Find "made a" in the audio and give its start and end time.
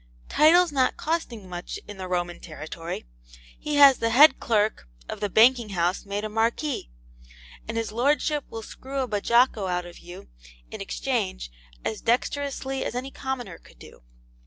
6.07-6.27